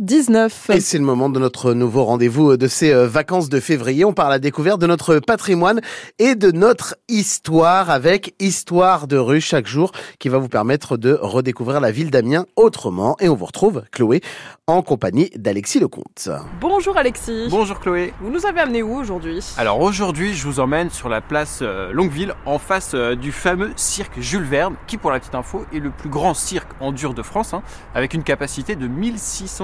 [0.00, 4.04] 19 Et c'est le moment de notre nouveau rendez-vous de ces euh, vacances de février.
[4.04, 5.80] On parle à la découverte de notre patrimoine
[6.20, 9.90] et de notre histoire avec Histoire de rue chaque jour
[10.20, 13.16] qui va vous permettre de redécouvrir la ville d'Amiens autrement.
[13.20, 14.20] Et on vous retrouve, Chloé,
[14.68, 16.30] en compagnie d'Alexis Lecomte.
[16.60, 17.48] Bonjour Alexis.
[17.50, 18.14] Bonjour Chloé.
[18.20, 19.44] Vous nous avez amené où aujourd'hui?
[19.58, 23.72] Alors aujourd'hui, je vous emmène sur la place euh, Longueville, en face euh, du fameux
[23.76, 27.12] cirque Jules Verne, qui pour la petite info est le plus grand cirque en dur
[27.12, 27.62] de France, hein,
[27.94, 28.86] avec une capacité de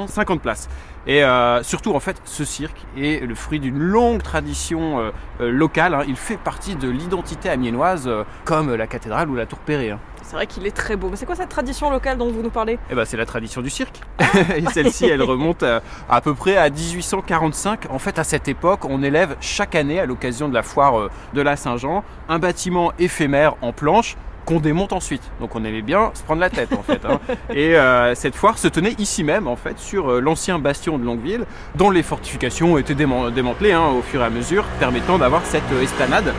[0.03, 0.69] 1650 places.
[1.07, 5.11] Et euh, surtout, en fait, ce cirque est le fruit d'une longue tradition euh,
[5.41, 5.95] euh, locale.
[5.95, 6.03] hein.
[6.07, 8.09] Il fait partie de l'identité amiénoise,
[8.45, 9.91] comme la cathédrale ou la tour Perret.
[9.91, 9.99] hein.
[10.23, 11.09] C'est vrai qu'il est très beau.
[11.11, 12.79] Mais c'est quoi cette tradition locale dont vous nous parlez?
[12.91, 14.01] Eh ben, c'est la tradition du cirque.
[14.57, 17.91] et celle-ci, elle remonte à, à peu près à 1845.
[17.91, 21.43] En fait, à cette époque, on élève chaque année, à l'occasion de la foire de
[21.43, 24.17] la Saint-Jean, un bâtiment éphémère en planche
[24.51, 25.23] qu'on démonte ensuite.
[25.41, 27.01] Donc on aimait bien se prendre la tête en fait.
[27.05, 27.21] hein.
[27.55, 31.05] Et euh, cette foire se tenait ici même en fait sur euh, l'ancien bastion de
[31.05, 31.45] Longueville,
[31.77, 35.43] dont les fortifications ont été déman- démantelées hein, au fur et à mesure, permettant d'avoir
[35.45, 36.35] cette euh, esplanade.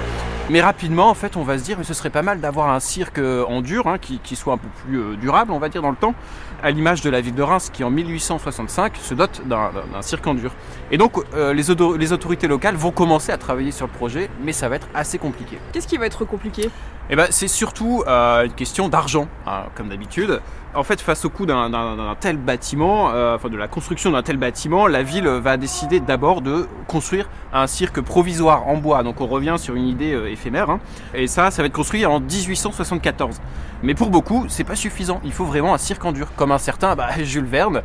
[0.49, 2.81] Mais rapidement, en fait, on va se dire, mais ce serait pas mal d'avoir un
[2.81, 5.81] cirque en dur, hein, qui, qui soit un peu plus euh, durable, on va dire,
[5.81, 6.13] dans le temps,
[6.61, 9.69] à l'image de la ville de Reims, qui en 1865 se dote d'un
[10.01, 10.51] cirque en dur.
[10.91, 14.67] Et donc, euh, les autorités locales vont commencer à travailler sur le projet, mais ça
[14.67, 15.57] va être assez compliqué.
[15.71, 16.69] Qu'est-ce qui va être compliqué?
[17.13, 20.39] Eh ben, c'est surtout euh, une question d'argent, hein, comme d'habitude.
[20.73, 24.37] En fait, face au coût d'un- tel bâtiment, euh, enfin de la construction d'un tel
[24.37, 29.03] bâtiment, la ville va décider d'abord de construire un cirque provisoire en bois.
[29.03, 30.69] Donc on revient sur une idée euh, éphémère.
[30.69, 30.79] hein.
[31.13, 33.41] Et ça, ça va être construit en 1874.
[33.83, 35.19] Mais pour beaucoup, c'est pas suffisant.
[35.25, 37.81] Il faut vraiment un cirque en dur, comme un certain bah, Jules Verne,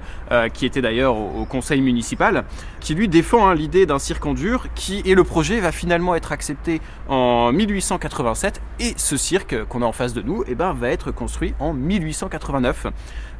[0.52, 2.44] qui était d'ailleurs au, conseil municipal,
[2.80, 6.14] qui lui défend hein, l'idée d'un cirque en dur, qui et le projet va finalement
[6.14, 10.74] être accepté en 1887 et ce cirque qu'on a en face de nous eh ben,
[10.74, 12.88] va être construit en 1889.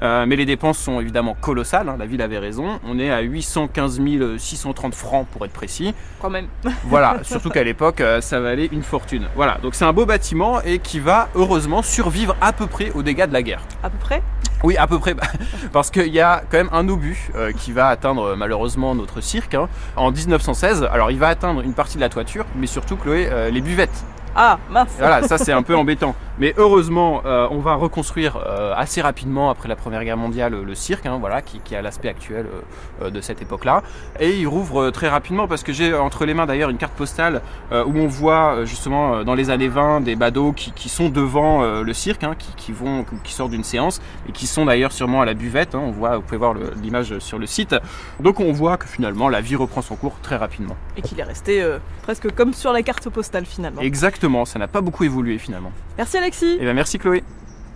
[0.03, 3.21] Euh, mais les dépenses sont évidemment colossales, hein, la ville avait raison, on est à
[3.21, 4.01] 815
[4.39, 5.95] 630 francs pour être précis.
[6.21, 6.47] Quand même.
[6.85, 9.27] Voilà, surtout qu'à l'époque euh, ça valait une fortune.
[9.35, 13.03] Voilà, donc c'est un beau bâtiment et qui va heureusement survivre à peu près aux
[13.03, 13.63] dégâts de la guerre.
[13.83, 14.23] À peu près?
[14.63, 15.15] Oui, à peu près,
[15.73, 19.55] parce qu'il y a quand même un obus euh, qui va atteindre malheureusement notre cirque
[19.55, 20.89] hein, en 1916.
[20.91, 24.05] Alors il va atteindre une partie de la toiture, mais surtout Chloé, euh, les buvettes.
[24.37, 24.91] Ah, mince.
[24.99, 26.15] Voilà, ça c'est un peu embêtant.
[26.39, 30.75] Mais heureusement, euh, on va reconstruire euh, assez rapidement après la Première Guerre mondiale le
[30.75, 33.83] cirque, hein, voilà, qui, qui a l'aspect actuel euh, euh, de cette époque-là.
[34.21, 36.93] Et il rouvre euh, très rapidement parce que j'ai entre les mains d'ailleurs une carte
[36.93, 37.41] postale
[37.73, 41.63] euh, où on voit justement dans les années 20 des badauds qui, qui sont devant
[41.63, 44.93] euh, le cirque, hein, qui, qui vont, qui sortent d'une séance et qui sont d'ailleurs
[44.93, 45.75] sûrement à la buvette.
[45.75, 45.81] hein.
[45.83, 47.75] on voit, vous pouvez voir l'image sur le site.
[48.21, 50.77] Donc on voit que finalement la vie reprend son cours très rapidement.
[50.99, 53.81] Et qu'il est resté euh, presque comme sur la carte postale finalement.
[53.81, 55.73] Exactement, ça n'a pas beaucoup évolué finalement.
[55.99, 56.57] Merci Alexis.
[56.61, 57.23] Et bien merci Chloé.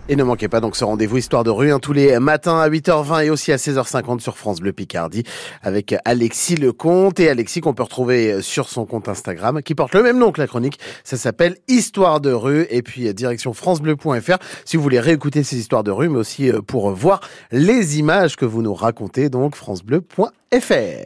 [0.09, 2.67] Et ne manquez pas donc ce rendez-vous Histoire de rue hein, tous les matins à
[2.69, 5.23] 8h20 et aussi à 16h50 sur France Bleu Picardie
[5.61, 10.03] avec Alexis Lecomte et Alexis qu'on peut retrouver sur son compte Instagram qui porte le
[10.03, 10.79] même nom que la chronique.
[11.03, 15.57] Ça s'appelle Histoire de rue et puis euh, direction francebleu.fr si vous voulez réécouter ces
[15.57, 17.21] histoires de rue mais aussi euh, pour voir
[17.51, 20.31] les images que vous nous racontez donc francebleu.fr.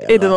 [0.09, 0.33] Et demain